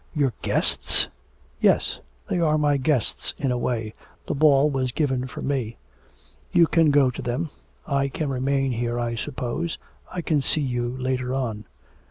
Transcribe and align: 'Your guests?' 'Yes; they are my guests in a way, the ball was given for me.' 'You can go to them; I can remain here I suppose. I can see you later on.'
'Your 0.15 0.33
guests?' 0.41 1.09
'Yes; 1.59 1.99
they 2.27 2.39
are 2.39 2.57
my 2.57 2.77
guests 2.77 3.35
in 3.37 3.51
a 3.51 3.57
way, 3.59 3.93
the 4.27 4.33
ball 4.33 4.67
was 4.67 4.91
given 4.91 5.27
for 5.27 5.41
me.' 5.41 5.77
'You 6.51 6.65
can 6.65 6.89
go 6.89 7.11
to 7.11 7.21
them; 7.21 7.51
I 7.85 8.07
can 8.07 8.29
remain 8.31 8.71
here 8.71 8.97
I 8.99 9.13
suppose. 9.13 9.77
I 10.11 10.21
can 10.23 10.41
see 10.41 10.61
you 10.61 10.89
later 10.97 11.35
on.' 11.35 11.65